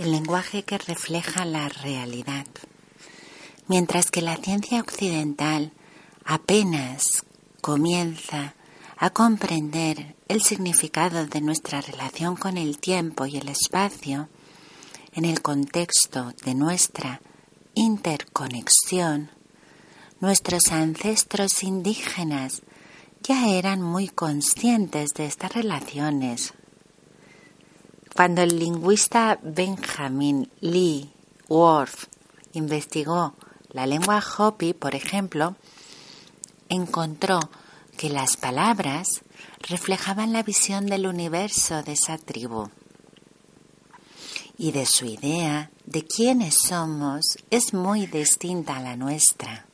El 0.00 0.12
lenguaje 0.12 0.62
que 0.62 0.78
refleja 0.78 1.44
la 1.44 1.68
realidad. 1.68 2.46
Mientras 3.68 4.10
que 4.10 4.22
la 4.22 4.38
ciencia 4.38 4.80
occidental 4.80 5.72
apenas 6.24 7.26
comienza 7.60 8.54
a 8.96 9.10
comprender 9.10 10.16
el 10.28 10.40
significado 10.40 11.26
de 11.26 11.42
nuestra 11.42 11.82
relación 11.82 12.34
con 12.36 12.56
el 12.56 12.78
tiempo 12.78 13.26
y 13.26 13.36
el 13.36 13.50
espacio 13.50 14.30
en 15.12 15.26
el 15.26 15.42
contexto 15.42 16.32
de 16.46 16.54
nuestra 16.54 17.20
interconexión, 17.74 19.30
nuestros 20.18 20.72
ancestros 20.72 21.62
indígenas 21.62 22.62
ya 23.22 23.50
eran 23.50 23.82
muy 23.82 24.08
conscientes 24.08 25.10
de 25.10 25.26
estas 25.26 25.52
relaciones 25.52 26.54
cuando 28.14 28.42
el 28.42 28.58
lingüista 28.58 29.38
Benjamin 29.42 30.50
Lee 30.60 31.10
Worf 31.48 32.06
investigó 32.52 33.34
la 33.70 33.86
lengua 33.86 34.22
Hopi, 34.38 34.72
por 34.74 34.94
ejemplo, 34.94 35.56
encontró 36.68 37.40
que 37.96 38.10
las 38.10 38.36
palabras 38.36 39.06
reflejaban 39.68 40.32
la 40.32 40.42
visión 40.42 40.86
del 40.86 41.06
universo 41.06 41.82
de 41.82 41.92
esa 41.92 42.18
tribu 42.18 42.70
y 44.58 44.72
de 44.72 44.86
su 44.86 45.06
idea 45.06 45.70
de 45.86 46.04
quiénes 46.04 46.54
somos 46.66 47.38
es 47.50 47.72
muy 47.72 48.06
distinta 48.06 48.76
a 48.76 48.82
la 48.82 48.96
nuestra. 48.96 49.66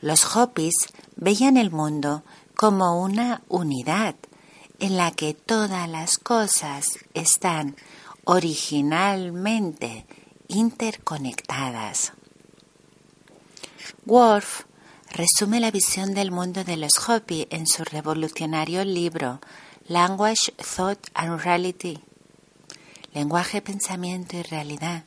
Los 0.00 0.34
Hopis 0.34 0.74
veían 1.16 1.56
el 1.56 1.70
mundo 1.70 2.24
como 2.54 3.02
una 3.02 3.42
unidad 3.48 4.16
en 4.82 4.96
la 4.96 5.12
que 5.12 5.32
todas 5.32 5.88
las 5.88 6.18
cosas 6.18 6.98
están 7.14 7.76
originalmente 8.24 10.06
interconectadas. 10.48 12.12
Worf 14.04 14.64
resume 15.12 15.60
la 15.60 15.70
visión 15.70 16.14
del 16.14 16.32
mundo 16.32 16.64
de 16.64 16.76
los 16.76 16.90
Hopi 17.08 17.46
en 17.50 17.68
su 17.68 17.84
revolucionario 17.84 18.84
libro 18.84 19.40
Language, 19.86 20.52
Thought 20.76 21.10
and 21.14 21.40
Reality. 21.40 22.00
Lenguaje, 23.14 23.62
pensamiento 23.62 24.36
y 24.36 24.42
realidad. 24.42 25.04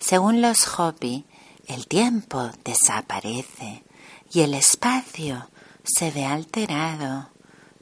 Según 0.00 0.42
los 0.42 0.78
Hopi, 0.78 1.24
el 1.66 1.88
tiempo 1.88 2.50
desaparece 2.62 3.84
y 4.30 4.40
el 4.40 4.52
espacio 4.52 5.48
se 5.82 6.10
ve 6.10 6.26
alterado, 6.26 7.30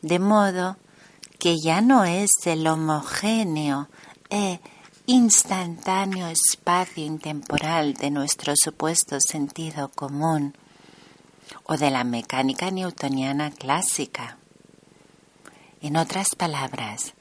de 0.02 0.20
modo 0.20 0.76
que 1.38 1.58
ya 1.58 1.80
no 1.80 2.04
es 2.04 2.30
el 2.44 2.66
homogéneo 2.66 3.88
e 4.30 4.60
instantáneo 5.06 6.26
espacio 6.28 7.04
intemporal 7.04 7.94
de 7.94 8.10
nuestro 8.10 8.54
supuesto 8.56 9.20
sentido 9.20 9.88
común 9.88 10.56
o 11.64 11.76
de 11.76 11.90
la 11.90 12.04
mecánica 12.04 12.70
newtoniana 12.70 13.50
clásica. 13.50 14.38
En 15.80 15.96
otras 15.96 16.34
palabras, 16.34 17.14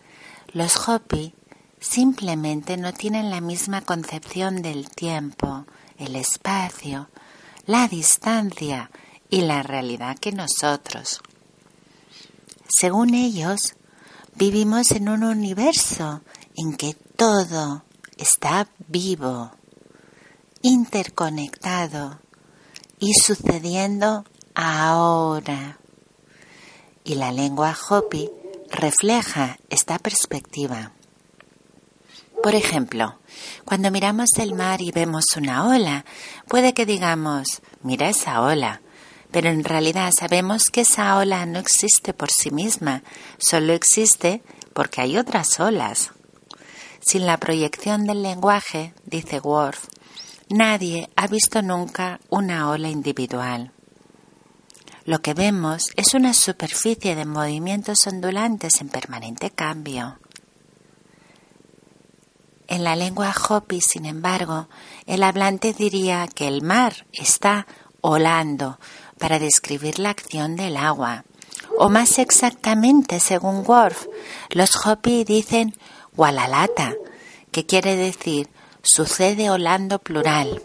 los 0.53 0.87
Hopi 0.87 1.35
simplemente 1.79 2.77
no 2.77 2.93
tienen 2.93 3.29
la 3.29 3.41
misma 3.41 3.81
concepción 3.81 4.61
del 4.61 4.89
tiempo, 4.89 5.65
el 5.97 6.15
espacio, 6.15 7.09
la 7.67 7.87
distancia 7.87 8.89
y 9.29 9.41
la 9.41 9.61
realidad 9.61 10.17
que 10.17 10.31
nosotros. 10.31 11.21
Según 12.67 13.13
ellos, 13.13 13.75
Vivimos 14.38 14.91
en 14.91 15.07
un 15.07 15.23
universo 15.23 16.22
en 16.57 16.75
que 16.75 16.94
todo 16.94 17.85
está 18.18 18.68
vivo, 18.90 19.51
interconectado 20.62 22.19
y 23.00 23.13
sucediendo 23.13 24.25
ahora. 24.53 25.79
Y 27.06 27.16
la 27.16 27.31
lengua 27.31 27.78
Hopi 27.90 28.29
refleja 28.69 29.57
esta 29.69 30.00
perspectiva. 30.00 30.91
Por 32.44 32.56
ejemplo, 32.56 33.17
cuando 33.63 33.90
miramos 33.90 34.31
el 34.38 34.53
mar 34.53 34.81
y 34.81 34.91
vemos 34.91 35.23
una 35.38 35.66
ola, 35.66 36.03
puede 36.50 36.73
que 36.73 36.85
digamos, 36.85 37.62
mira 37.84 38.09
esa 38.09 38.41
ola, 38.41 38.81
pero 39.35 39.50
en 39.50 39.66
realidad 39.66 40.13
sabemos 40.18 40.69
que 40.69 40.79
esa 40.79 41.18
ola 41.18 41.46
no 41.46 41.59
existe 41.59 42.13
por 42.13 42.29
sí 42.31 42.51
misma, 42.51 43.03
solo 43.38 43.73
existe 43.73 44.41
porque 44.72 45.01
hay 45.01 45.18
otras 45.18 45.59
olas. 45.59 46.12
Sin 47.01 47.25
la 47.25 47.35
proyección 47.35 48.06
del 48.06 48.23
lenguaje, 48.23 48.94
dice 49.03 49.41
Worf, 49.41 49.88
nadie 50.47 51.09
ha 51.18 51.28
visto 51.28 51.62
nunca 51.62 52.22
una 52.29 52.69
ola 52.69 52.88
individual. 52.88 53.73
Lo 55.03 55.22
que 55.22 55.34
vemos 55.34 55.90
es 55.97 56.13
una 56.13 56.34
superficie 56.34 57.13
de 57.13 57.25
movimientos 57.25 58.07
ondulantes 58.07 58.79
en 58.79 58.88
permanente 58.88 59.52
cambio. 59.52 60.17
En 62.69 62.85
la 62.85 62.96
lengua 62.96 63.35
Hopi, 63.50 63.81
sin 63.81 64.06
embargo, 64.06 64.69
el 65.06 65.23
hablante 65.23 65.73
diría 65.73 66.25
que 66.34 66.47
el 66.47 66.62
mar 66.62 67.06
está 67.12 67.67
olando, 68.00 68.79
para 69.19 69.39
describir 69.39 69.99
la 69.99 70.09
acción 70.09 70.55
del 70.55 70.77
agua. 70.77 71.25
O 71.77 71.89
más 71.89 72.19
exactamente, 72.19 73.19
según 73.19 73.63
Worf, 73.67 74.07
los 74.49 74.85
Hopi 74.85 75.23
dicen 75.23 75.75
Walalata, 76.15 76.93
que 77.51 77.65
quiere 77.65 77.95
decir 77.95 78.49
sucede 78.81 79.49
olando 79.49 79.99
plural. 79.99 80.61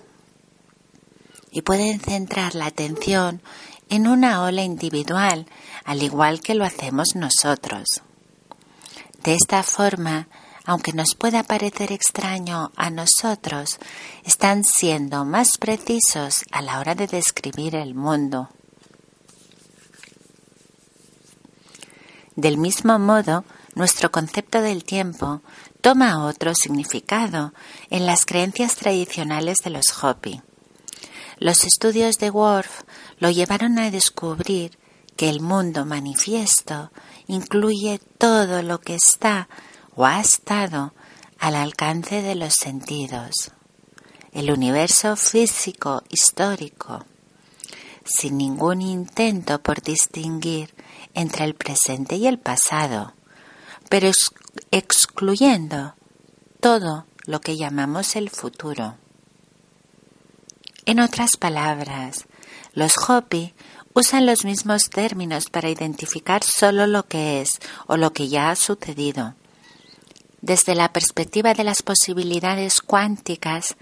Y 1.50 1.62
pueden 1.62 2.00
centrar 2.00 2.54
la 2.54 2.66
atención 2.66 3.42
en 3.88 4.06
una 4.06 4.42
ola 4.42 4.62
individual, 4.62 5.46
al 5.84 6.02
igual 6.02 6.40
que 6.40 6.54
lo 6.54 6.64
hacemos 6.64 7.16
nosotros. 7.16 8.02
De 9.24 9.34
esta 9.34 9.62
forma, 9.62 10.28
aunque 10.70 10.92
nos 10.92 11.16
pueda 11.16 11.42
parecer 11.42 11.90
extraño 11.90 12.70
a 12.76 12.90
nosotros, 12.90 13.80
están 14.24 14.62
siendo 14.62 15.24
más 15.24 15.58
precisos 15.58 16.44
a 16.52 16.62
la 16.62 16.78
hora 16.78 16.94
de 16.94 17.08
describir 17.08 17.74
el 17.74 17.96
mundo. 17.96 18.50
Del 22.36 22.56
mismo 22.56 23.00
modo, 23.00 23.44
nuestro 23.74 24.12
concepto 24.12 24.62
del 24.62 24.84
tiempo 24.84 25.42
toma 25.80 26.24
otro 26.24 26.54
significado 26.54 27.52
en 27.90 28.06
las 28.06 28.24
creencias 28.24 28.76
tradicionales 28.76 29.58
de 29.64 29.70
los 29.70 29.86
Hopi. 30.04 30.40
Los 31.40 31.64
estudios 31.64 32.18
de 32.18 32.30
Worf 32.30 32.82
lo 33.18 33.28
llevaron 33.30 33.80
a 33.80 33.90
descubrir 33.90 34.78
que 35.16 35.30
el 35.30 35.40
mundo 35.40 35.84
manifiesto 35.84 36.92
incluye 37.26 37.98
todo 38.18 38.62
lo 38.62 38.80
que 38.80 38.94
está 38.94 39.48
o 39.94 40.04
ha 40.06 40.20
estado 40.20 40.94
al 41.38 41.54
alcance 41.56 42.22
de 42.22 42.34
los 42.34 42.54
sentidos. 42.54 43.52
El 44.32 44.50
universo 44.50 45.16
físico 45.16 46.02
histórico, 46.08 47.04
sin 48.04 48.38
ningún 48.38 48.82
intento 48.82 49.60
por 49.62 49.82
distinguir 49.82 50.74
entre 51.14 51.44
el 51.44 51.54
presente 51.54 52.16
y 52.16 52.26
el 52.26 52.38
pasado, 52.38 53.14
pero 53.88 54.10
excluyendo 54.70 55.94
todo 56.60 57.06
lo 57.26 57.40
que 57.40 57.56
llamamos 57.56 58.16
el 58.16 58.30
futuro. 58.30 58.96
En 60.86 61.00
otras 61.00 61.36
palabras, 61.36 62.26
los 62.72 62.92
Hopi 63.08 63.54
usan 63.94 64.26
los 64.26 64.44
mismos 64.44 64.90
términos 64.90 65.50
para 65.50 65.68
identificar 65.68 66.42
solo 66.44 66.86
lo 66.86 67.06
que 67.06 67.40
es 67.40 67.60
o 67.86 67.96
lo 67.96 68.12
que 68.12 68.28
ya 68.28 68.50
ha 68.50 68.56
sucedido, 68.56 69.34
desde 70.42 70.74
la 70.74 70.92
perspectiva 70.92 71.54
de 71.54 71.64
las 71.64 71.82
posibilidades 71.82 72.80
cuánticas, 72.80 73.76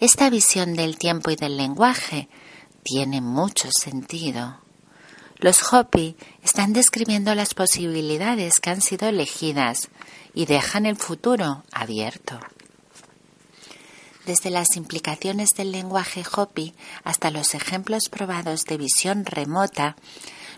esta 0.00 0.30
visión 0.30 0.74
del 0.74 0.98
tiempo 0.98 1.30
y 1.30 1.36
del 1.36 1.56
lenguaje 1.56 2.28
tiene 2.82 3.20
mucho 3.20 3.68
sentido. 3.72 4.58
Los 5.38 5.72
Hopi 5.72 6.16
están 6.42 6.72
describiendo 6.72 7.34
las 7.34 7.54
posibilidades 7.54 8.60
que 8.60 8.70
han 8.70 8.80
sido 8.80 9.08
elegidas 9.08 9.88
y 10.34 10.46
dejan 10.46 10.86
el 10.86 10.96
futuro 10.96 11.64
abierto. 11.72 12.38
desde 14.24 14.50
las 14.50 14.76
implicaciones 14.76 15.50
del 15.56 15.72
lenguaje 15.72 16.22
Hopi 16.36 16.74
hasta 17.02 17.32
los 17.32 17.54
ejemplos 17.54 18.08
probados 18.08 18.62
de 18.62 18.76
visión 18.76 19.24
remota, 19.24 19.96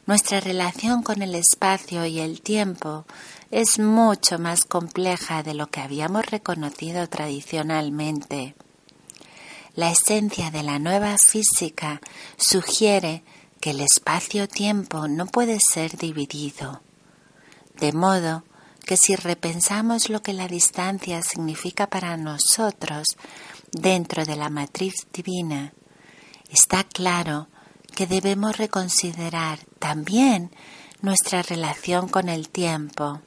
nuestra 0.06 0.40
relación 0.40 1.02
con 1.02 1.22
el 1.22 1.34
espacio 1.34 2.04
y 2.04 2.20
el 2.20 2.42
tiempo 2.42 3.06
es 3.54 3.78
mucho 3.78 4.40
más 4.40 4.64
compleja 4.64 5.44
de 5.44 5.54
lo 5.54 5.68
que 5.68 5.80
habíamos 5.80 6.26
reconocido 6.26 7.08
tradicionalmente. 7.08 8.56
La 9.76 9.92
esencia 9.92 10.50
de 10.50 10.64
la 10.64 10.80
nueva 10.80 11.16
física 11.18 12.00
sugiere 12.36 13.22
que 13.60 13.70
el 13.70 13.80
espacio-tiempo 13.80 15.06
no 15.06 15.26
puede 15.26 15.58
ser 15.60 15.96
dividido, 15.96 16.82
de 17.78 17.92
modo 17.92 18.42
que 18.84 18.96
si 18.96 19.14
repensamos 19.14 20.08
lo 20.10 20.20
que 20.20 20.32
la 20.32 20.48
distancia 20.48 21.22
significa 21.22 21.86
para 21.86 22.16
nosotros 22.16 23.06
dentro 23.70 24.24
de 24.24 24.34
la 24.34 24.50
matriz 24.50 25.06
divina, 25.12 25.74
está 26.50 26.82
claro 26.82 27.46
que 27.94 28.08
debemos 28.08 28.56
reconsiderar 28.56 29.60
también 29.78 30.50
nuestra 31.02 31.42
relación 31.42 32.08
con 32.08 32.28
el 32.28 32.48
tiempo. 32.48 33.22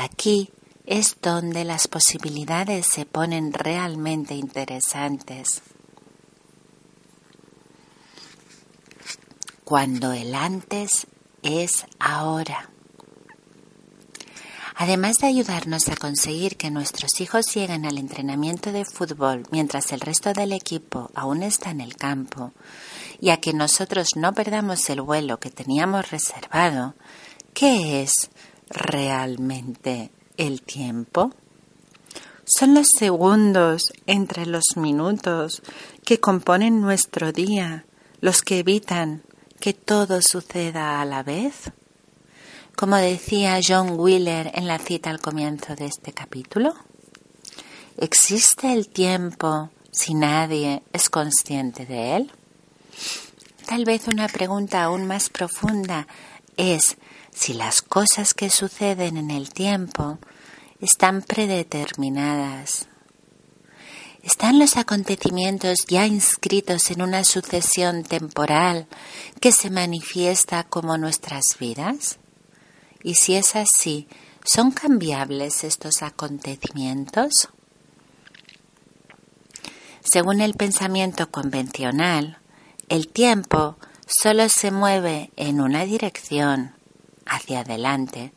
Aquí 0.00 0.52
es 0.86 1.16
donde 1.20 1.64
las 1.64 1.88
posibilidades 1.88 2.86
se 2.86 3.04
ponen 3.04 3.52
realmente 3.52 4.36
interesantes. 4.36 5.60
Cuando 9.64 10.12
el 10.12 10.36
antes 10.36 11.08
es 11.42 11.84
ahora. 11.98 12.70
Además 14.76 15.16
de 15.16 15.26
ayudarnos 15.26 15.88
a 15.88 15.96
conseguir 15.96 16.56
que 16.56 16.70
nuestros 16.70 17.20
hijos 17.20 17.52
lleguen 17.52 17.84
al 17.84 17.98
entrenamiento 17.98 18.70
de 18.70 18.84
fútbol 18.84 19.48
mientras 19.50 19.90
el 19.90 20.00
resto 20.00 20.32
del 20.32 20.52
equipo 20.52 21.10
aún 21.16 21.42
está 21.42 21.70
en 21.70 21.80
el 21.80 21.96
campo, 21.96 22.52
y 23.20 23.30
a 23.30 23.38
que 23.38 23.52
nosotros 23.52 24.10
no 24.14 24.32
perdamos 24.32 24.88
el 24.90 25.00
vuelo 25.00 25.40
que 25.40 25.50
teníamos 25.50 26.08
reservado, 26.08 26.94
¿qué 27.52 28.02
es 28.02 28.30
realmente 28.70 30.10
el 30.36 30.62
tiempo? 30.62 31.32
Son 32.44 32.74
los 32.74 32.86
segundos 32.98 33.92
entre 34.06 34.46
los 34.46 34.76
minutos 34.76 35.62
que 36.04 36.20
componen 36.20 36.80
nuestro 36.80 37.32
día 37.32 37.84
los 38.20 38.42
que 38.42 38.58
evitan 38.58 39.22
que 39.60 39.74
todo 39.74 40.20
suceda 40.22 41.00
a 41.00 41.04
la 41.04 41.22
vez. 41.22 41.70
Como 42.76 42.96
decía 42.96 43.60
John 43.66 43.98
Wheeler 43.98 44.52
en 44.54 44.66
la 44.66 44.78
cita 44.78 45.10
al 45.10 45.20
comienzo 45.20 45.74
de 45.74 45.86
este 45.86 46.12
capítulo, 46.12 46.74
¿existe 47.96 48.72
el 48.72 48.88
tiempo 48.88 49.70
si 49.90 50.14
nadie 50.14 50.82
es 50.92 51.10
consciente 51.10 51.86
de 51.86 52.16
él? 52.16 52.32
Tal 53.66 53.84
vez 53.84 54.06
una 54.08 54.28
pregunta 54.28 54.84
aún 54.84 55.06
más 55.06 55.28
profunda 55.28 56.06
es 56.56 56.96
si 57.38 57.54
las 57.54 57.82
cosas 57.82 58.34
que 58.34 58.50
suceden 58.50 59.16
en 59.16 59.30
el 59.30 59.50
tiempo 59.50 60.18
están 60.80 61.22
predeterminadas. 61.22 62.88
¿Están 64.24 64.58
los 64.58 64.76
acontecimientos 64.76 65.78
ya 65.86 66.04
inscritos 66.04 66.90
en 66.90 67.00
una 67.00 67.22
sucesión 67.22 68.02
temporal 68.02 68.88
que 69.40 69.52
se 69.52 69.70
manifiesta 69.70 70.64
como 70.64 70.98
nuestras 70.98 71.44
vidas? 71.60 72.18
Y 73.04 73.14
si 73.14 73.36
es 73.36 73.54
así, 73.54 74.08
¿son 74.44 74.72
cambiables 74.72 75.62
estos 75.62 76.02
acontecimientos? 76.02 77.50
Según 80.02 80.40
el 80.40 80.54
pensamiento 80.54 81.30
convencional, 81.30 82.38
el 82.88 83.06
tiempo 83.06 83.78
solo 84.08 84.48
se 84.48 84.72
mueve 84.72 85.30
en 85.36 85.60
una 85.60 85.84
dirección, 85.84 86.77
hacia 87.28 87.60
adelante, 87.60 88.32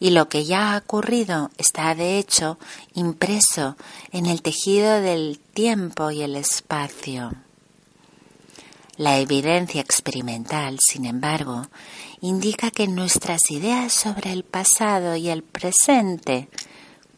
y 0.00 0.10
lo 0.10 0.28
que 0.28 0.44
ya 0.44 0.74
ha 0.74 0.78
ocurrido 0.78 1.50
está 1.58 1.94
de 1.94 2.18
hecho 2.18 2.58
impreso 2.94 3.76
en 4.10 4.26
el 4.26 4.42
tejido 4.42 5.00
del 5.00 5.38
tiempo 5.38 6.10
y 6.10 6.22
el 6.22 6.36
espacio. 6.36 7.32
La 8.96 9.18
evidencia 9.18 9.80
experimental, 9.80 10.78
sin 10.80 11.06
embargo, 11.06 11.66
indica 12.20 12.70
que 12.70 12.86
nuestras 12.88 13.40
ideas 13.50 13.92
sobre 13.92 14.32
el 14.32 14.44
pasado 14.44 15.16
y 15.16 15.28
el 15.28 15.42
presente 15.42 16.48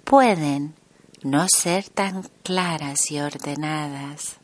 pueden 0.05 0.75
no 1.23 1.47
ser 1.49 1.89
tan 1.89 2.23
claras 2.43 3.11
y 3.11 3.19
ordenadas. 3.19 4.37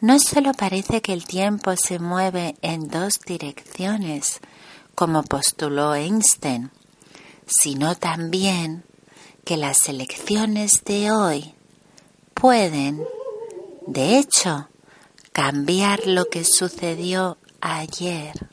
No 0.00 0.18
solo 0.18 0.52
parece 0.52 1.02
que 1.02 1.12
el 1.12 1.24
tiempo 1.24 1.74
se 1.76 1.98
mueve 1.98 2.54
en 2.62 2.88
dos 2.88 3.14
direcciones, 3.26 4.40
como 5.00 5.22
postuló 5.22 5.94
Einstein, 5.94 6.70
sino 7.46 7.94
también 7.94 8.84
que 9.46 9.56
las 9.56 9.88
elecciones 9.88 10.84
de 10.84 11.10
hoy 11.10 11.54
pueden, 12.34 13.02
de 13.86 14.18
hecho, 14.18 14.68
cambiar 15.32 16.06
lo 16.06 16.26
que 16.26 16.44
sucedió 16.44 17.38
ayer. 17.62 18.50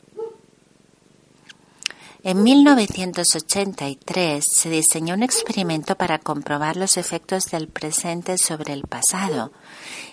En 2.22 2.42
1983 2.42 4.42
se 4.50 4.70
diseñó 4.70 5.16
un 5.16 5.24
experimento 5.24 5.96
para 5.96 6.18
comprobar 6.18 6.78
los 6.78 6.96
efectos 6.96 7.44
del 7.50 7.68
presente 7.68 8.38
sobre 8.38 8.72
el 8.72 8.84
pasado. 8.84 9.52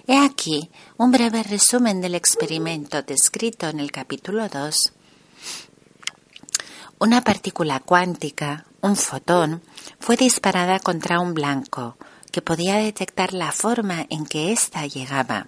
He 0.06 0.18
aquí 0.18 0.70
un 0.98 1.12
breve 1.12 1.44
resumen 1.44 2.02
del 2.02 2.16
experimento 2.16 3.04
descrito 3.04 3.70
en 3.70 3.80
el 3.80 3.94
capítulo 3.94 4.50
2. 4.50 4.76
Una 6.97 7.21
partícula 7.21 7.81
cuántica, 7.81 8.65
un 8.80 8.95
fotón, 8.95 9.62
fue 10.00 10.15
disparada 10.15 10.80
contra 10.80 11.19
un 11.19 11.33
blanco 11.33 11.97
que 12.31 12.42
podía 12.42 12.77
detectar 12.77 13.33
la 13.33 13.51
forma 13.51 14.06
en 14.09 14.25
que 14.25 14.53
ésta 14.53 14.88
llegaba, 14.88 15.47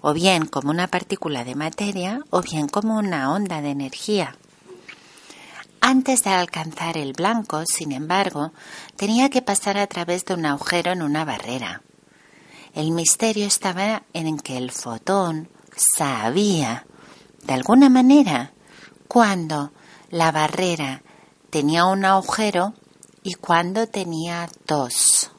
o 0.00 0.12
bien 0.12 0.46
como 0.46 0.70
una 0.70 0.88
partícula 0.88 1.44
de 1.44 1.54
materia 1.54 2.20
o 2.30 2.42
bien 2.42 2.68
como 2.68 2.96
una 2.96 3.32
onda 3.32 3.62
de 3.62 3.70
energía. 3.70 4.36
Antes 5.80 6.24
de 6.24 6.30
alcanzar 6.30 6.96
el 6.96 7.12
blanco, 7.12 7.62
sin 7.64 7.92
embargo, 7.92 8.52
tenía 8.96 9.30
que 9.30 9.42
pasar 9.42 9.78
a 9.78 9.86
través 9.86 10.24
de 10.24 10.34
un 10.34 10.46
agujero 10.46 10.90
en 10.90 11.02
una 11.02 11.24
barrera. 11.24 11.82
El 12.74 12.90
misterio 12.90 13.46
estaba 13.46 14.02
en 14.12 14.36
que 14.38 14.58
el 14.58 14.72
fotón 14.72 15.48
sabía, 15.76 16.86
de 17.44 17.54
alguna 17.54 17.88
manera, 17.88 18.52
cuándo 19.06 19.72
la 20.10 20.32
barrera 20.32 21.02
tenía 21.50 21.84
un 21.86 22.04
agujero 22.04 22.74
y 23.22 23.34
cuándo 23.34 23.86
tenía 23.86 24.48
dos. 24.66 25.30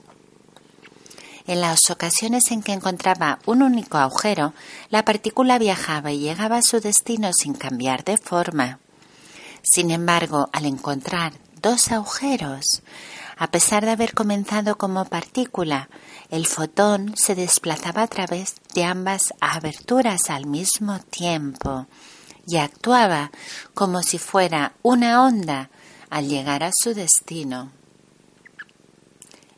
En 1.45 1.61
las 1.61 1.89
ocasiones 1.89 2.51
en 2.51 2.61
que 2.61 2.73
encontraba 2.73 3.39
un 3.45 3.61
único 3.61 3.97
agujero, 3.97 4.53
la 4.89 5.05
partícula 5.05 5.57
viajaba 5.57 6.11
y 6.11 6.19
llegaba 6.19 6.57
a 6.57 6.61
su 6.61 6.81
destino 6.81 7.31
sin 7.31 7.53
cambiar 7.53 8.03
de 8.03 8.17
forma. 8.17 8.79
Sin 9.63 9.91
embargo, 9.91 10.49
al 10.51 10.65
encontrar 10.65 11.33
dos 11.61 11.91
agujeros, 11.91 12.83
a 13.37 13.49
pesar 13.51 13.85
de 13.85 13.91
haber 13.91 14.13
comenzado 14.13 14.77
como 14.77 15.05
partícula, 15.05 15.89
el 16.29 16.45
fotón 16.45 17.15
se 17.15 17.35
desplazaba 17.35 18.03
a 18.03 18.07
través 18.07 18.55
de 18.73 18.83
ambas 18.83 19.33
aberturas 19.39 20.29
al 20.29 20.45
mismo 20.45 20.99
tiempo 20.99 21.87
y 22.47 22.57
actuaba 22.57 23.29
como 23.73 24.01
si 24.01 24.17
fuera 24.17 24.73
una 24.81 25.23
onda 25.23 25.69
al 26.09 26.27
llegar 26.27 26.63
a 26.63 26.71
su 26.73 26.93
destino. 26.93 27.71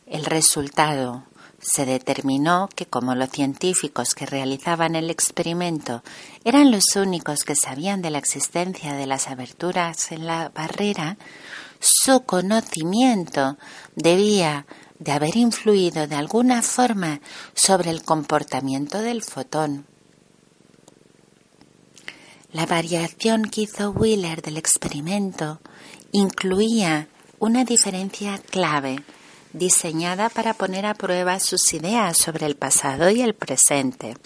El 0.07 0.25
resultado 0.25 1.23
se 1.61 1.85
determinó 1.85 2.67
que 2.75 2.87
como 2.87 3.13
los 3.15 3.29
científicos 3.29 4.15
que 4.15 4.25
realizaban 4.25 4.95
el 4.95 5.09
experimento 5.09 6.03
eran 6.43 6.71
los 6.71 6.95
únicos 6.95 7.43
que 7.43 7.55
sabían 7.55 8.01
de 8.01 8.09
la 8.09 8.17
existencia 8.17 8.93
de 8.93 9.05
las 9.05 9.27
aberturas 9.27 10.11
en 10.11 10.25
la 10.25 10.49
barrera, 10.49 11.17
su 11.79 12.23
conocimiento 12.23 13.57
debía 13.95 14.65
de 14.97 15.11
haber 15.11 15.37
influido 15.37 16.07
de 16.07 16.15
alguna 16.15 16.61
forma 16.61 17.21
sobre 17.53 17.91
el 17.91 18.03
comportamiento 18.03 18.99
del 18.99 19.23
fotón. 19.23 19.85
La 22.51 22.65
variación 22.65 23.43
que 23.43 23.61
hizo 23.61 23.91
Wheeler 23.91 24.41
del 24.41 24.57
experimento 24.57 25.59
incluía 26.11 27.07
una 27.37 27.63
diferencia 27.63 28.39
clave 28.39 29.03
diseñada 29.53 30.29
para 30.29 30.55
poner 30.55 30.87
a 30.87 30.95
prueba 30.95 31.39
sus 31.39 31.73
ideas 31.73 32.17
sobre 32.17 32.47
el 32.47 32.55
pasado 32.55 33.11
y 33.11 33.21
el 33.21 33.35
presente. 33.35 34.17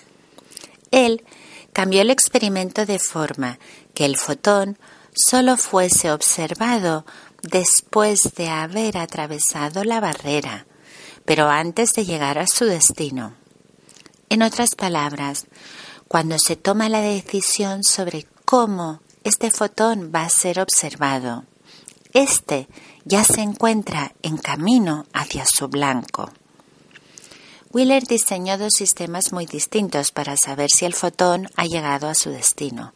Él 0.91 1.25
cambió 1.73 2.01
el 2.01 2.09
experimento 2.09 2.85
de 2.85 2.97
forma 2.97 3.59
que 3.93 4.05
el 4.05 4.15
fotón 4.15 4.77
solo 5.13 5.57
fuese 5.57 6.09
observado 6.09 7.05
después 7.41 8.35
de 8.37 8.47
haber 8.47 8.97
atravesado 8.97 9.83
la 9.83 9.99
barrera, 9.99 10.65
pero 11.25 11.49
antes 11.49 11.91
de 11.91 12.05
llegar 12.05 12.37
a 12.37 12.47
su 12.47 12.63
destino. 12.65 13.35
En 14.29 14.43
otras 14.43 14.75
palabras, 14.75 15.45
cuando 16.13 16.35
se 16.37 16.55
toma 16.55 16.89
la 16.89 17.01
decisión 17.01 17.83
sobre 17.83 18.27
cómo 18.45 19.01
este 19.23 19.49
fotón 19.49 20.11
va 20.13 20.21
a 20.21 20.29
ser 20.29 20.59
observado, 20.59 21.43
este 22.13 22.67
ya 23.03 23.23
se 23.23 23.41
encuentra 23.41 24.13
en 24.21 24.37
camino 24.37 25.07
hacia 25.11 25.43
su 25.51 25.69
blanco. 25.69 26.29
Wheeler 27.71 28.03
diseñó 28.03 28.59
dos 28.59 28.73
sistemas 28.77 29.33
muy 29.33 29.47
distintos 29.47 30.11
para 30.11 30.37
saber 30.37 30.69
si 30.69 30.85
el 30.85 30.93
fotón 30.93 31.49
ha 31.55 31.65
llegado 31.65 32.07
a 32.07 32.13
su 32.13 32.29
destino. 32.29 32.93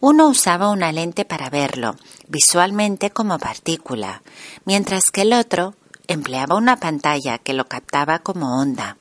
Uno 0.00 0.28
usaba 0.28 0.70
una 0.70 0.90
lente 0.90 1.26
para 1.26 1.50
verlo 1.50 1.96
visualmente 2.28 3.10
como 3.10 3.38
partícula, 3.38 4.22
mientras 4.64 5.10
que 5.12 5.20
el 5.20 5.34
otro 5.34 5.74
empleaba 6.06 6.56
una 6.56 6.78
pantalla 6.78 7.36
que 7.36 7.52
lo 7.52 7.68
captaba 7.68 8.20
como 8.20 8.58
onda. 8.58 8.96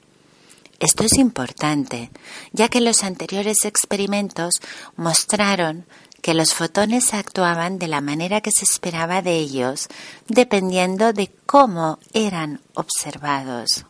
Esto 0.79 1.03
es 1.03 1.13
importante, 1.13 2.11
ya 2.51 2.69
que 2.69 2.81
los 2.81 3.03
anteriores 3.03 3.65
experimentos 3.65 4.61
mostraron 4.95 5.87
que 6.21 6.33
los 6.33 6.53
fotones 6.53 7.13
actuaban 7.13 7.79
de 7.79 7.87
la 7.87 8.01
manera 8.01 8.41
que 8.41 8.51
se 8.51 8.63
esperaba 8.63 9.21
de 9.21 9.37
ellos, 9.37 9.87
dependiendo 10.27 11.13
de 11.13 11.31
cómo 11.45 11.99
eran 12.13 12.61
observados. 12.75 13.85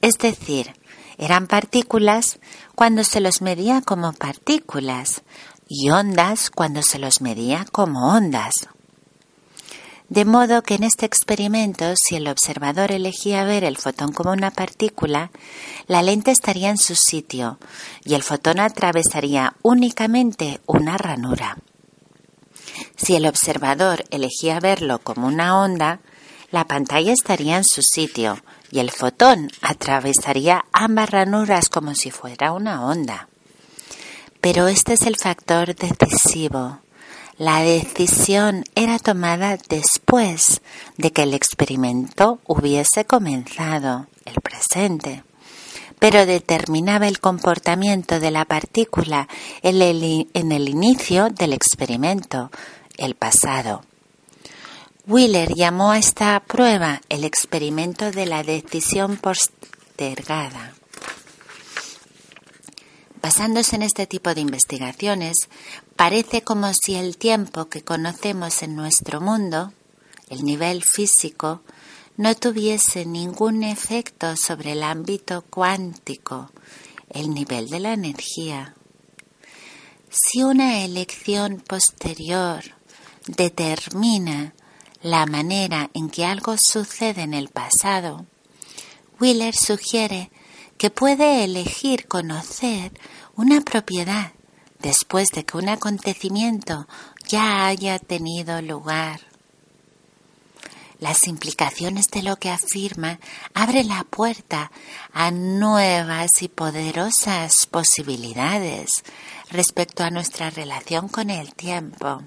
Es 0.00 0.14
decir, 0.18 0.74
eran 1.18 1.46
partículas 1.46 2.38
cuando 2.74 3.04
se 3.04 3.20
los 3.20 3.42
medía 3.42 3.82
como 3.82 4.12
partículas, 4.12 5.22
y 5.68 5.90
ondas 5.90 6.50
cuando 6.50 6.82
se 6.82 6.98
los 6.98 7.20
medía 7.20 7.64
como 7.70 8.12
ondas. 8.12 8.52
De 10.12 10.26
modo 10.26 10.60
que 10.60 10.74
en 10.74 10.82
este 10.82 11.06
experimento, 11.06 11.94
si 11.96 12.16
el 12.16 12.28
observador 12.28 12.92
elegía 12.92 13.44
ver 13.44 13.64
el 13.64 13.78
fotón 13.78 14.12
como 14.12 14.30
una 14.30 14.50
partícula, 14.50 15.30
la 15.86 16.02
lente 16.02 16.30
estaría 16.30 16.68
en 16.68 16.76
su 16.76 16.94
sitio 16.96 17.58
y 18.04 18.12
el 18.12 18.22
fotón 18.22 18.60
atravesaría 18.60 19.54
únicamente 19.62 20.60
una 20.66 20.98
ranura. 20.98 21.56
Si 22.94 23.14
el 23.16 23.24
observador 23.24 24.04
elegía 24.10 24.60
verlo 24.60 24.98
como 24.98 25.28
una 25.28 25.58
onda, 25.58 26.00
la 26.50 26.66
pantalla 26.66 27.14
estaría 27.14 27.56
en 27.56 27.64
su 27.64 27.80
sitio 27.80 28.38
y 28.70 28.80
el 28.80 28.90
fotón 28.90 29.50
atravesaría 29.62 30.66
ambas 30.74 31.08
ranuras 31.08 31.70
como 31.70 31.94
si 31.94 32.10
fuera 32.10 32.52
una 32.52 32.84
onda. 32.84 33.30
Pero 34.42 34.68
este 34.68 34.92
es 34.92 35.06
el 35.06 35.16
factor 35.16 35.74
decisivo. 35.74 36.80
La 37.38 37.62
decisión 37.62 38.64
era 38.74 38.98
tomada 38.98 39.58
después 39.68 40.60
de 40.98 41.12
que 41.12 41.22
el 41.22 41.34
experimento 41.34 42.40
hubiese 42.46 43.04
comenzado, 43.06 44.06
el 44.26 44.34
presente, 44.42 45.24
pero 45.98 46.26
determinaba 46.26 47.08
el 47.08 47.20
comportamiento 47.20 48.20
de 48.20 48.30
la 48.30 48.44
partícula 48.44 49.28
en 49.62 49.80
el, 49.80 50.68
inicio 50.68 51.30
del 51.30 51.52
experimento, 51.52 52.50
el 52.98 53.14
pasado. 53.14 53.82
Wheeler 55.06 55.54
llamó 55.54 55.92
a 55.92 55.98
esta 55.98 56.38
prueba 56.40 57.00
el 57.08 57.24
experimento 57.24 58.10
de 58.10 58.26
la 58.26 58.42
decisión 58.42 59.16
postergada. 59.16 60.74
Basándose 63.22 63.76
en 63.76 63.82
este 63.82 64.08
tipo 64.08 64.34
de 64.34 64.40
investigaciones, 64.40 65.48
parece 65.94 66.42
como 66.42 66.72
si 66.74 66.96
el 66.96 67.16
tiempo 67.16 67.68
que 67.68 67.82
conocemos 67.84 68.64
en 68.64 68.74
nuestro 68.74 69.20
mundo, 69.20 69.72
el 70.28 70.42
nivel 70.42 70.82
físico, 70.82 71.62
no 72.16 72.34
tuviese 72.34 73.06
ningún 73.06 73.62
efecto 73.62 74.36
sobre 74.36 74.72
el 74.72 74.82
ámbito 74.82 75.42
cuántico, 75.48 76.50
el 77.10 77.32
nivel 77.32 77.68
de 77.70 77.78
la 77.78 77.92
energía. 77.92 78.74
Si 80.10 80.42
una 80.42 80.84
elección 80.84 81.60
posterior 81.60 82.64
determina 83.28 84.52
la 85.00 85.26
manera 85.26 85.90
en 85.94 86.10
que 86.10 86.24
algo 86.24 86.56
sucede 86.58 87.22
en 87.22 87.34
el 87.34 87.50
pasado, 87.50 88.26
Wheeler 89.20 89.54
sugiere 89.54 90.31
que 90.82 90.90
puede 90.90 91.44
elegir 91.44 92.08
conocer 92.08 92.90
una 93.36 93.60
propiedad 93.60 94.32
después 94.80 95.28
de 95.30 95.44
que 95.44 95.56
un 95.56 95.68
acontecimiento 95.68 96.88
ya 97.28 97.68
haya 97.68 98.00
tenido 98.00 98.60
lugar. 98.60 99.20
Las 100.98 101.28
implicaciones 101.28 102.08
de 102.08 102.24
lo 102.24 102.34
que 102.34 102.50
afirma 102.50 103.20
abren 103.54 103.86
la 103.86 104.02
puerta 104.02 104.72
a 105.12 105.30
nuevas 105.30 106.42
y 106.42 106.48
poderosas 106.48 107.66
posibilidades 107.70 109.04
respecto 109.52 110.02
a 110.02 110.10
nuestra 110.10 110.50
relación 110.50 111.06
con 111.06 111.30
el 111.30 111.54
tiempo. 111.54 112.24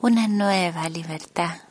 Una 0.00 0.28
nueva 0.28 0.88
libertad. 0.88 1.69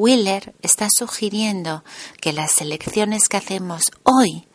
Wheeler 0.00 0.54
está 0.62 0.88
sugiriendo 0.88 1.84
que 2.22 2.32
las 2.32 2.58
elecciones 2.62 3.28
que 3.28 3.36
hacemos 3.36 3.82
hoy 4.02 4.48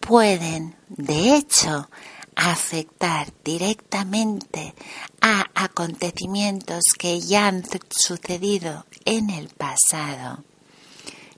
pueden, 0.00 0.74
de 0.88 1.36
hecho, 1.36 1.88
afectar 2.34 3.32
directamente 3.44 4.74
a 5.20 5.46
acontecimientos 5.54 6.82
que 6.98 7.20
ya 7.20 7.46
han 7.46 7.62
sucedido 7.88 8.84
en 9.04 9.30
el 9.30 9.50
pasado. 9.50 10.42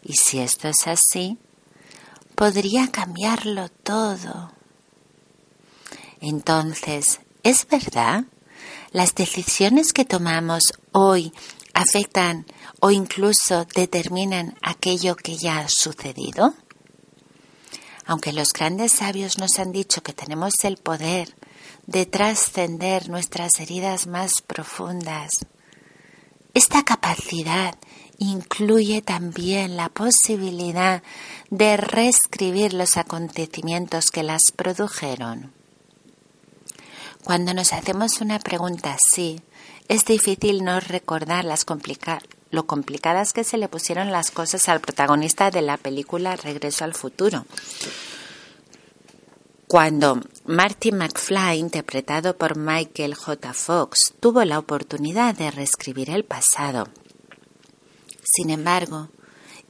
Y 0.02 0.14
si 0.14 0.38
esto 0.38 0.68
es 0.68 0.86
así, 0.86 1.36
podría 2.34 2.90
cambiarlo 2.90 3.68
todo. 3.68 4.50
Entonces, 6.22 7.20
¿es 7.42 7.66
verdad? 7.68 8.24
¿Las 8.92 9.14
decisiones 9.14 9.92
que 9.92 10.06
tomamos 10.06 10.62
hoy 10.92 11.34
afectan 11.82 12.46
o 12.80 12.90
incluso 12.90 13.66
determinan 13.74 14.56
aquello 14.62 15.16
que 15.16 15.36
ya 15.36 15.58
ha 15.58 15.68
sucedido? 15.68 16.54
Aunque 18.06 18.32
los 18.32 18.52
grandes 18.52 18.92
sabios 18.92 19.38
nos 19.38 19.58
han 19.58 19.72
dicho 19.72 20.02
que 20.02 20.12
tenemos 20.12 20.54
el 20.64 20.76
poder 20.76 21.36
de 21.86 22.06
trascender 22.06 23.08
nuestras 23.08 23.60
heridas 23.60 24.06
más 24.06 24.42
profundas, 24.46 25.30
esta 26.54 26.82
capacidad 26.82 27.74
incluye 28.18 29.02
también 29.02 29.76
la 29.76 29.88
posibilidad 29.88 31.02
de 31.50 31.76
reescribir 31.76 32.74
los 32.74 32.96
acontecimientos 32.96 34.10
que 34.10 34.22
las 34.22 34.42
produjeron. 34.54 35.52
Cuando 37.24 37.54
nos 37.54 37.72
hacemos 37.72 38.20
una 38.20 38.38
pregunta 38.38 38.96
así, 38.96 39.40
es 39.88 40.04
difícil 40.04 40.64
no 40.64 40.80
recordar 40.80 41.44
las 41.44 41.64
lo 42.50 42.66
complicadas 42.66 43.32
que 43.32 43.44
se 43.44 43.56
le 43.56 43.68
pusieron 43.68 44.12
las 44.12 44.30
cosas 44.30 44.68
al 44.68 44.80
protagonista 44.80 45.50
de 45.50 45.62
la 45.62 45.78
película 45.78 46.36
Regreso 46.36 46.84
al 46.84 46.94
futuro. 46.94 47.46
Cuando 49.66 50.20
Marty 50.44 50.92
McFly, 50.92 51.58
interpretado 51.58 52.36
por 52.36 52.58
Michael 52.58 53.14
J. 53.14 53.54
Fox, 53.54 54.12
tuvo 54.20 54.44
la 54.44 54.58
oportunidad 54.58 55.34
de 55.34 55.50
reescribir 55.50 56.10
el 56.10 56.26
pasado. 56.26 56.88
Sin 58.22 58.50
embargo, 58.50 59.08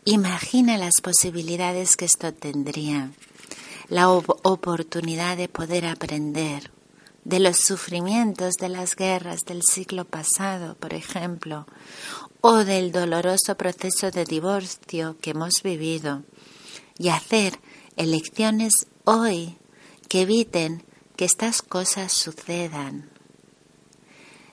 imagina 0.04 0.76
las 0.76 1.00
posibilidades 1.00 1.96
que 1.96 2.04
esto 2.04 2.34
tendría, 2.34 3.12
la 3.88 4.10
oportunidad 4.10 5.36
de 5.36 5.48
poder 5.48 5.86
aprender, 5.86 6.71
de 7.24 7.40
los 7.40 7.58
sufrimientos 7.58 8.54
de 8.54 8.68
las 8.68 8.96
guerras 8.96 9.40
del 9.46 9.62
siglo 9.62 10.04
pasado, 10.04 10.74
por 10.76 10.92
ejemplo, 10.94 11.66
o 12.40 12.64
del 12.64 12.90
doloroso 12.90 13.56
proceso 13.56 14.10
de 14.10 14.24
divorcio 14.24 15.16
que 15.20 15.30
hemos 15.30 15.62
vivido, 15.62 16.24
y 16.98 17.08
hacer 17.08 17.58
elecciones 17.96 18.86
hoy 19.04 19.56
que 20.08 20.22
eviten 20.22 20.84
que 21.16 21.24
estas 21.24 21.62
cosas 21.62 22.12
sucedan. 22.12 23.10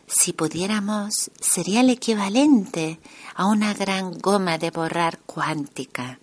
Si 0.08 0.34
pudiéramos, 0.34 1.32
sería 1.40 1.82
el 1.82 1.90
equivalente 1.90 3.00
a 3.36 3.46
una 3.46 3.74
gran 3.74 4.18
goma 4.18 4.58
de 4.58 4.72
borrar 4.72 5.20
cuántica 5.20 6.20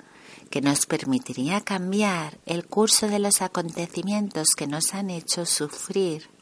que 0.50 0.60
nos 0.60 0.86
permitiría 0.86 1.60
cambiar 1.60 2.38
el 2.46 2.66
curso 2.66 3.08
de 3.08 3.18
los 3.18 3.42
acontecimientos 3.42 4.48
que 4.56 4.66
nos 4.66 4.94
han 4.94 5.10
hecho 5.10 5.46
sufrir 5.46 6.35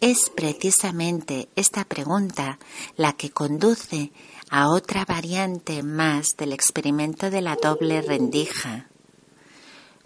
es 0.00 0.30
precisamente 0.30 1.48
esta 1.56 1.84
pregunta 1.84 2.58
la 2.96 3.14
que 3.14 3.30
conduce 3.30 4.12
a 4.50 4.68
otra 4.68 5.04
variante 5.04 5.82
más 5.82 6.28
del 6.36 6.52
experimento 6.52 7.30
de 7.30 7.40
la 7.40 7.56
doble 7.56 8.00
rendija. 8.02 8.86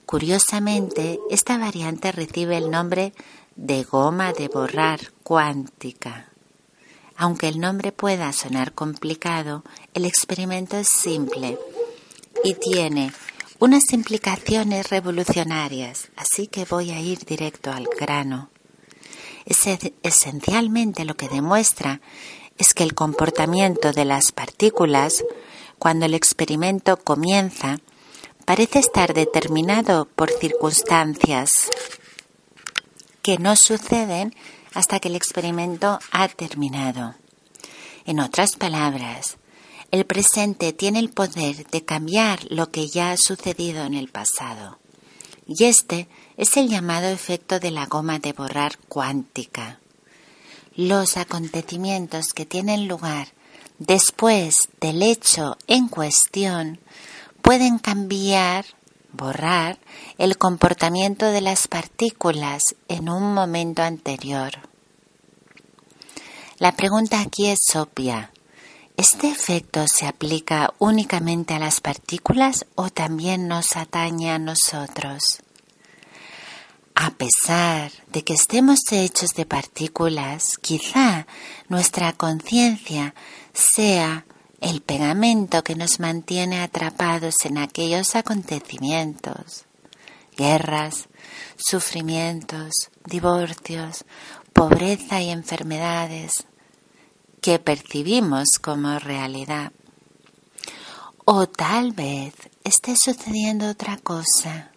Curiosamente, 0.06 1.20
esta 1.30 1.58
variante 1.58 2.12
recibe 2.12 2.56
el 2.56 2.70
nombre 2.70 3.12
de 3.56 3.82
goma 3.82 4.32
de 4.32 4.49
borrar 4.49 5.12
cuántica. 5.22 6.28
Aunque 7.16 7.49
el 7.49 7.61
nombre 7.61 7.92
pueda 7.92 8.32
sonar 8.32 8.72
complicado, 8.72 9.62
el 9.94 10.04
experimento 10.04 10.76
es 10.76 10.88
simple 10.88 11.58
y 12.42 12.54
tiene 12.54 13.12
unas 13.58 13.92
implicaciones 13.92 14.90
revolucionarias, 14.90 16.11
así 16.16 16.49
que 16.49 16.64
voy 16.64 16.90
a 16.90 17.00
ir 17.00 17.20
directo 17.25 17.70
al 17.70 17.87
grano. 17.99 18.51
Esencialmente 19.46 21.04
lo 21.04 21.16
que 21.16 21.28
demuestra 21.28 22.00
es 22.58 22.75
que 22.75 22.84
el 22.84 22.94
comportamiento 22.94 23.92
de 23.92 24.04
las 24.04 24.32
partículas, 24.32 25.25
cuando 25.78 26.06
el 26.06 26.14
experimento 26.14 26.96
comienza, 26.96 27.78
parece 28.44 28.78
estar 28.78 29.14
determinado 29.14 30.06
por 30.06 30.30
circunstancias 30.30 31.50
que 33.22 33.38
no 33.38 33.54
suceden 33.56 34.34
hasta 34.75 35.00
que 35.00 35.08
el 35.08 35.16
experimento 35.16 35.99
ha 36.11 36.28
terminado. 36.28 37.14
En 38.04 38.20
otras 38.20 38.56
palabras, 38.56 39.38
el 39.90 40.06
presente 40.06 40.72
tiene 40.72 40.99
el 40.99 41.11
poder 41.11 41.66
de 41.66 41.84
cambiar 41.84 42.40
lo 42.50 42.70
que 42.70 42.88
ya 42.88 43.12
ha 43.12 43.16
sucedido 43.16 43.84
en 43.84 43.94
el 43.94 44.08
pasado. 44.08 44.78
Y 45.46 45.64
este 45.64 46.08
es 46.36 46.56
el 46.56 46.68
llamado 46.68 47.08
efecto 47.08 47.60
de 47.60 47.70
la 47.70 47.86
goma 47.86 48.18
de 48.18 48.32
borrar 48.32 48.78
cuántica. 48.88 49.80
Los 50.74 51.16
acontecimientos 51.16 52.32
que 52.34 52.46
tienen 52.46 52.88
lugar 52.88 53.28
después 53.78 54.68
del 54.80 55.02
hecho 55.02 55.56
en 55.66 55.88
cuestión 55.88 56.80
pueden 57.42 57.78
cambiar, 57.78 58.64
borrar 59.12 59.78
el 60.18 60.38
comportamiento 60.38 61.26
de 61.26 61.40
las 61.40 61.68
partículas 61.68 62.62
en 62.88 63.10
un 63.10 63.34
momento 63.34 63.82
anterior. 63.82 64.52
La 66.58 66.72
pregunta 66.72 67.20
aquí 67.20 67.48
es 67.48 67.74
obvia. 67.74 68.30
¿Este 68.96 69.28
efecto 69.28 69.86
se 69.88 70.06
aplica 70.06 70.72
únicamente 70.78 71.54
a 71.54 71.58
las 71.58 71.80
partículas 71.80 72.66
o 72.76 72.88
también 72.88 73.48
nos 73.48 73.76
atañe 73.76 74.30
a 74.30 74.38
nosotros? 74.38 75.42
A 76.94 77.11
pesar 77.11 77.90
de 78.12 78.22
que 78.22 78.34
estemos 78.34 78.80
hechos 78.90 79.30
de 79.30 79.46
partículas, 79.46 80.58
quizá 80.61 81.26
nuestra 81.68 82.12
conciencia 82.12 83.14
sea 83.52 84.26
el 84.61 84.82
pegamento 84.82 85.64
que 85.64 85.75
nos 85.75 86.00
mantiene 86.00 86.61
atrapados 86.61 87.34
en 87.44 87.58
aquellos 87.58 88.14
acontecimientos, 88.14 89.64
guerras, 90.37 91.08
sufrimientos, 91.56 92.70
divorcios, 93.06 94.04
pobreza 94.52 95.20
y 95.22 95.30
enfermedades 95.30 96.46
que 97.40 97.58
percibimos 97.58 98.49
como 98.61 98.99
realidad. 98.99 99.72
O 101.25 101.46
tal 101.49 101.92
vez 101.92 102.34
esté 102.64 102.94
sucediendo 102.96 103.70
otra 103.70 103.96
cosa 103.96 104.72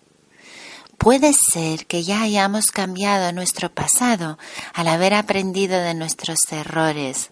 Puede 0.97 1.33
ser 1.33 1.85
que 1.85 2.03
ya 2.03 2.21
hayamos 2.21 2.67
cambiado 2.67 3.31
nuestro 3.31 3.71
pasado 3.73 4.37
al 4.73 4.87
haber 4.87 5.13
aprendido 5.13 5.79
de 5.79 5.93
nuestros 5.93 6.39
errores. 6.51 7.29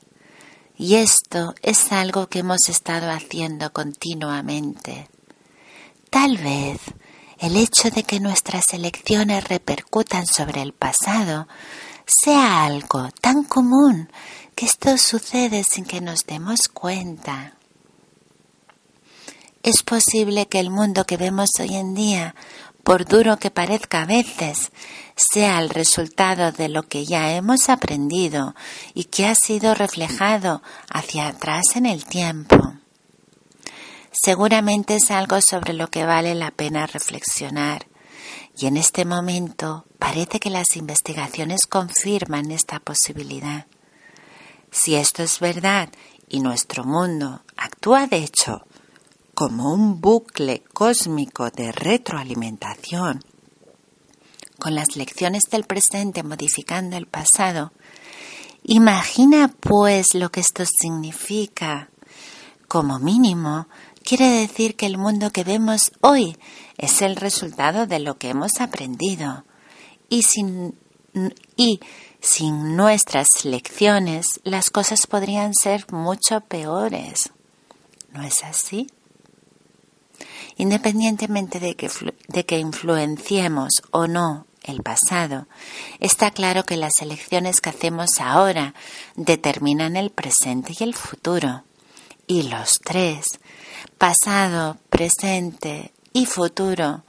Y 0.77 0.95
esto 0.95 1.53
es 1.61 1.91
algo 1.91 2.27
que 2.27 2.39
hemos 2.39 2.67
estado 2.67 3.09
haciendo 3.09 3.71
continuamente. 3.71 5.09
Tal 6.09 6.37
vez 6.37 6.79
el 7.39 7.57
hecho 7.57 7.89
de 7.89 8.03
que 8.03 8.19
nuestras 8.19 8.73
elecciones 8.73 9.47
repercutan 9.47 10.25
sobre 10.27 10.61
el 10.61 10.73
pasado 10.73 11.47
sea 12.05 12.65
algo 12.65 13.09
tan 13.21 13.43
común 13.43 14.09
que 14.55 14.65
esto 14.65 14.97
sucede 14.97 15.63
sin 15.63 15.85
que 15.85 16.01
nos 16.01 16.25
demos 16.27 16.67
cuenta. 16.67 17.55
Es 19.63 19.83
posible 19.83 20.47
que 20.47 20.59
el 20.59 20.69
mundo 20.69 21.05
que 21.05 21.17
vemos 21.17 21.49
hoy 21.59 21.75
en 21.75 21.93
día 21.93 22.35
por 22.83 23.05
duro 23.05 23.37
que 23.37 23.49
parezca 23.49 24.01
a 24.01 24.05
veces, 24.05 24.71
sea 25.15 25.59
el 25.59 25.69
resultado 25.69 26.51
de 26.51 26.69
lo 26.69 26.83
que 26.83 27.05
ya 27.05 27.33
hemos 27.33 27.69
aprendido 27.69 28.55
y 28.93 29.05
que 29.05 29.25
ha 29.25 29.35
sido 29.35 29.73
reflejado 29.73 30.61
hacia 30.89 31.27
atrás 31.27 31.75
en 31.75 31.85
el 31.85 32.05
tiempo. 32.05 32.75
Seguramente 34.11 34.95
es 34.95 35.11
algo 35.11 35.39
sobre 35.41 35.73
lo 35.73 35.87
que 35.89 36.05
vale 36.05 36.35
la 36.35 36.51
pena 36.51 36.85
reflexionar 36.85 37.87
y 38.55 38.67
en 38.67 38.77
este 38.77 39.05
momento 39.05 39.85
parece 39.97 40.39
que 40.39 40.49
las 40.49 40.75
investigaciones 40.75 41.61
confirman 41.67 42.51
esta 42.51 42.79
posibilidad. 42.79 43.65
Si 44.71 44.95
esto 44.95 45.23
es 45.23 45.39
verdad 45.39 45.89
y 46.27 46.41
nuestro 46.41 46.83
mundo 46.83 47.41
actúa 47.57 48.07
de 48.07 48.17
hecho 48.17 48.65
como 49.33 49.73
un 49.73 49.99
bucle 49.99 50.63
cósmico 50.73 51.49
de 51.49 51.71
retroalimentación, 51.71 53.23
con 54.59 54.75
las 54.75 54.95
lecciones 54.95 55.43
del 55.49 55.63
presente 55.63 56.23
modificando 56.23 56.95
el 56.97 57.07
pasado, 57.07 57.73
imagina 58.63 59.53
pues 59.59 60.13
lo 60.13 60.31
que 60.31 60.39
esto 60.39 60.63
significa. 60.65 61.89
Como 62.67 62.99
mínimo, 62.99 63.67
quiere 64.03 64.29
decir 64.29 64.75
que 64.75 64.85
el 64.85 64.97
mundo 64.97 65.31
que 65.31 65.43
vemos 65.43 65.91
hoy 66.01 66.37
es 66.77 67.01
el 67.01 67.15
resultado 67.15 67.87
de 67.87 67.99
lo 67.99 68.17
que 68.17 68.29
hemos 68.29 68.61
aprendido. 68.61 69.43
Y 70.09 70.23
sin, 70.23 70.75
y 71.57 71.79
sin 72.21 72.75
nuestras 72.75 73.27
lecciones, 73.43 74.25
las 74.43 74.69
cosas 74.69 75.07
podrían 75.07 75.53
ser 75.53 75.91
mucho 75.91 76.41
peores. 76.41 77.31
¿No 78.11 78.23
es 78.23 78.43
así? 78.43 78.87
Independientemente 80.57 81.59
de 81.59 81.75
que, 81.75 81.89
de 82.27 82.45
que 82.45 82.59
influenciemos 82.59 83.81
o 83.91 84.07
no 84.07 84.45
el 84.63 84.81
pasado, 84.81 85.47
está 85.99 86.31
claro 86.31 86.63
que 86.63 86.77
las 86.77 87.01
elecciones 87.01 87.59
que 87.59 87.69
hacemos 87.69 88.19
ahora 88.19 88.73
determinan 89.15 89.95
el 89.95 90.09
presente 90.09 90.73
y 90.79 90.83
el 90.83 90.93
futuro. 90.93 91.63
Y 92.27 92.43
los 92.43 92.79
tres, 92.83 93.25
pasado, 93.97 94.77
presente 94.89 95.93
y 96.13 96.25
futuro, 96.25 97.03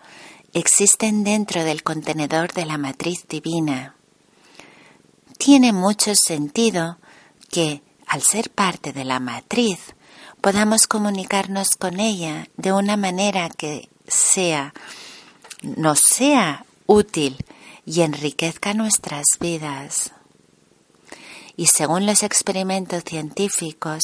existen 0.52 1.22
dentro 1.22 1.62
del 1.64 1.82
contenedor 1.82 2.52
de 2.52 2.66
la 2.66 2.78
matriz 2.78 3.26
divina. 3.28 3.96
Tiene 5.38 5.72
mucho 5.72 6.12
sentido 6.14 6.98
que, 7.50 7.82
al 8.06 8.22
ser 8.22 8.50
parte 8.50 8.92
de 8.92 9.04
la 9.04 9.20
matriz, 9.20 9.93
podamos 10.44 10.86
comunicarnos 10.86 11.70
con 11.70 11.98
ella 11.98 12.50
de 12.58 12.70
una 12.70 12.98
manera 12.98 13.48
que 13.48 13.88
sea, 14.06 14.74
nos 15.62 16.00
sea 16.00 16.66
útil 16.84 17.42
y 17.86 18.02
enriquezca 18.02 18.74
nuestras 18.74 19.24
vidas. 19.40 20.12
Y 21.56 21.68
según 21.68 22.04
los 22.04 22.22
experimentos 22.22 23.04
científicos, 23.04 24.02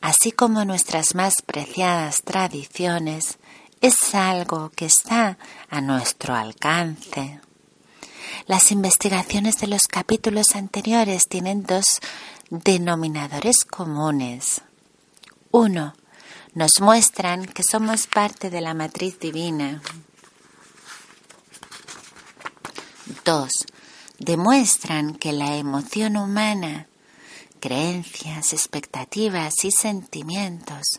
así 0.00 0.32
como 0.32 0.64
nuestras 0.64 1.14
más 1.14 1.42
preciadas 1.44 2.22
tradiciones, 2.24 3.36
es 3.82 4.14
algo 4.14 4.70
que 4.70 4.86
está 4.86 5.36
a 5.68 5.82
nuestro 5.82 6.34
alcance. 6.34 7.40
Las 8.46 8.72
investigaciones 8.72 9.58
de 9.58 9.66
los 9.66 9.82
capítulos 9.82 10.54
anteriores 10.54 11.28
tienen 11.28 11.62
dos 11.64 12.00
denominadores 12.48 13.66
comunes. 13.66 14.62
Uno, 15.56 15.94
nos 16.54 16.80
muestran 16.80 17.46
que 17.46 17.62
somos 17.62 18.08
parte 18.08 18.50
de 18.50 18.60
la 18.60 18.74
matriz 18.74 19.20
divina. 19.20 19.80
Dos, 23.24 23.52
demuestran 24.18 25.14
que 25.14 25.32
la 25.32 25.56
emoción 25.56 26.16
humana, 26.16 26.88
creencias, 27.60 28.52
expectativas 28.52 29.52
y 29.62 29.70
sentimientos 29.70 30.98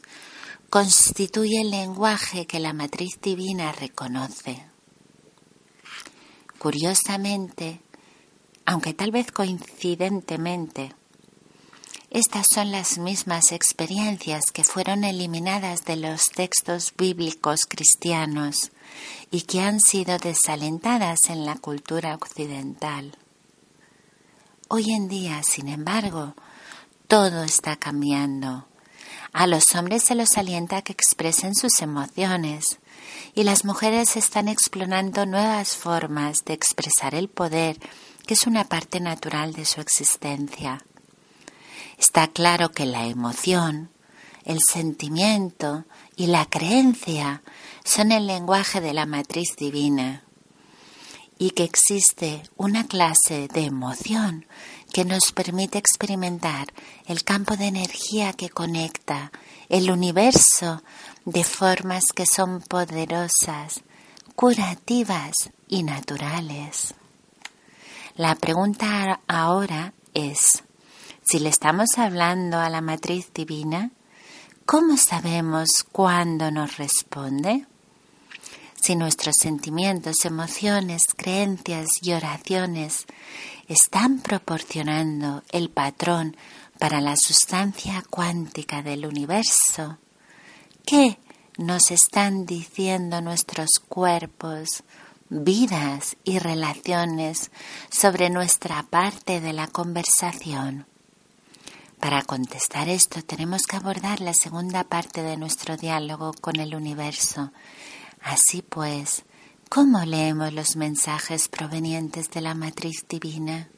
constituye 0.69 1.59
el 1.59 1.71
lenguaje 1.71 2.47
que 2.47 2.61
la 2.61 2.71
matriz 2.71 3.19
divina 3.21 3.73
reconoce. 3.73 4.65
Curiosamente, 6.59 7.81
aunque 8.65 8.93
tal 8.93 9.11
vez 9.11 9.33
coincidentemente, 9.33 10.95
estas 12.15 12.45
son 12.54 12.71
las 12.71 12.97
mismas 12.97 13.51
experiencias 13.51 14.45
que 14.54 14.63
fueron 14.63 15.04
eliminadas 15.04 15.84
de 15.84 15.97
los 15.97 16.28
textos 16.28 16.93
bíblicos 16.97 17.65
cristianos 17.67 18.71
y 19.32 19.41
que 19.41 19.60
han 19.60 19.82
sido 19.82 20.17
desalentadas 20.17 21.19
en 21.28 21.45
la 21.45 21.56
cultura 21.56 22.15
occidental. 22.15 23.17
Hoy 24.69 24.93
en 24.93 25.10
día, 25.10 25.43
sin 25.43 25.67
embargo, 25.67 26.36
todo 27.10 27.43
está 27.43 27.75
cambiando. 27.75 28.65
A 29.34 29.45
los 29.45 29.75
hombres 29.75 30.06
se 30.06 30.15
los 30.15 30.38
alienta 30.38 30.84
que 30.84 30.93
expresen 30.93 31.54
sus 31.54 31.82
emociones 31.82 32.80
y 33.34 33.43
las 33.43 33.65
mujeres 33.65 34.15
están 34.15 34.47
explorando 34.47 35.25
nuevas 35.25 35.75
formas 35.75 36.45
de 36.45 36.54
expresar 36.54 37.13
el 37.13 37.28
poder 37.28 37.78
que 38.25 38.36
es 38.36 38.47
una 38.47 38.63
parte 38.63 39.01
natural 39.01 39.51
de 39.51 39.65
su 39.65 39.82
existencia 39.82 40.82
Está 41.97 42.27
claro 42.27 42.71
que 42.71 42.86
la 42.86 43.08
emoción, 43.08 43.89
el 44.43 44.60
sentimiento 44.62 45.86
y 46.15 46.27
la 46.27 46.45
creencia 46.45 47.41
son 47.84 48.12
el 48.12 48.27
lenguaje 48.27 48.81
de 48.81 48.93
la 48.93 49.05
matriz 49.05 49.55
divina 49.58 50.23
y 51.38 51.51
que 51.51 51.63
existe 51.63 52.43
una 52.55 52.86
clase 52.86 53.47
de 53.47 53.65
emoción 53.65 54.45
que 54.93 55.03
nos 55.03 55.31
permite 55.34 55.77
experimentar 55.77 56.73
el 57.08 57.23
campo 57.23 57.58
de 57.58 57.65
energía 57.65 58.34
que 58.34 58.49
conecta 58.49 59.31
el 59.67 59.91
universo 59.91 60.84
de 61.25 61.43
formas 61.43 62.05
que 62.15 62.25
son 62.25 62.62
poderosas, 62.62 63.81
curativas 64.36 65.51
y 65.67 65.84
naturales. 65.84 66.93
La 68.15 68.36
pregunta 68.36 69.19
ahora 69.27 69.93
es, 70.13 70.63
si 71.27 71.39
le 71.39 71.49
estamos 71.49 71.97
hablando 71.97 72.59
a 72.59 72.69
la 72.69 72.81
matriz 72.81 73.33
divina, 73.33 73.89
¿cómo 74.65 74.95
sabemos 74.95 75.83
cuándo 75.91 76.51
nos 76.51 76.77
responde? 76.77 77.65
Si 78.79 78.95
nuestros 78.95 79.33
sentimientos, 79.41 80.23
emociones, 80.25 81.01
creencias 81.17 81.88
y 82.03 82.13
oraciones 82.13 83.05
están 83.67 84.19
proporcionando 84.19 85.41
el 85.49 85.71
patrón 85.71 86.38
para 86.77 87.01
la 87.01 87.15
sustancia 87.17 88.03
cuántica 88.07 88.83
del 88.83 89.07
universo, 89.07 89.97
¿qué 90.85 91.17
nos 91.57 91.89
están 91.89 92.45
diciendo 92.45 93.21
nuestros 93.21 93.79
cuerpos, 93.89 94.83
vidas 95.29 96.17
y 96.23 96.38
relaciones 96.38 97.49
sobre 97.89 98.29
nuestra 98.29 98.83
parte 98.83 99.41
de 99.41 99.53
la 99.53 99.65
conversación? 99.65 100.85
Para 102.05 102.21
contestar 102.21 102.87
esto 102.87 103.23
tenemos 103.23 103.63
que 103.63 103.77
abordar 103.77 104.21
la 104.21 104.35
segunda 104.35 104.83
parte 104.83 105.23
de 105.23 105.37
nuestro 105.37 105.75
diálogo 105.75 106.33
con 106.39 106.59
el 106.59 106.75
universo. 106.75 107.51
Así 108.21 108.61
pues, 108.61 109.25
¿cómo 109.69 110.05
leemos 110.05 110.53
los 110.53 110.75
mensajes 110.75 111.47
provenientes 111.47 112.29
de 112.29 112.41
la 112.41 112.53
matriz 112.53 113.07
divina? 113.09 113.69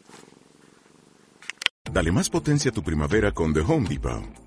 Dale 1.90 2.12
más 2.12 2.30
potencia 2.30 2.72
a 2.72 2.74
tu 2.74 2.84
primavera 2.84 3.32
con 3.32 3.54
The 3.54 3.62
Home 3.62 3.88
Depot. 3.88 4.47